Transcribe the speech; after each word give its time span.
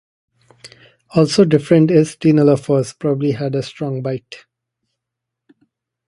Also 1.11 1.45
different 1.45 1.91
is 1.91 2.15
that 2.15 2.21
"Teinolophos" 2.21 2.97
probably 2.97 3.33
had 3.33 3.53
a 3.53 3.61
strong 3.61 4.01
bite. 4.01 4.45